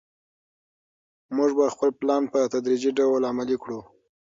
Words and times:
موږ 1.35 1.49
به 1.57 1.65
خپل 1.73 1.89
پلان 1.99 2.23
په 2.33 2.39
تدریجي 2.53 2.91
ډول 2.99 3.21
عملي 3.31 3.57
کړو. 3.63 3.79